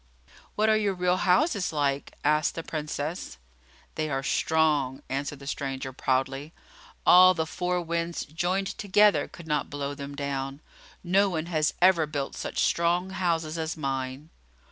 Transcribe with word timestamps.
"What 0.55 0.67
are 0.67 0.75
your 0.75 0.95
real 0.95 1.17
houses 1.17 1.71
like?" 1.71 2.13
asked 2.23 2.55
the 2.55 2.63
Princess. 2.63 3.37
"They 3.93 4.09
are 4.09 4.23
strong," 4.23 5.03
answered 5.09 5.37
the 5.37 5.45
stranger, 5.45 5.93
proudly. 5.93 6.53
"All 7.05 7.35
the 7.35 7.45
four 7.45 7.79
winds 7.83 8.25
joined 8.25 8.65
together 8.79 9.27
could 9.27 9.45
not 9.45 9.69
blow 9.69 9.93
them 9.93 10.15
down. 10.15 10.59
No 11.03 11.29
one 11.29 11.45
has 11.53 11.75
ever 11.83 12.07
built 12.07 12.35
such 12.35 12.57
strong 12.63 13.11
houses 13.11 13.59
as 13.59 13.77
mine." 13.77 14.31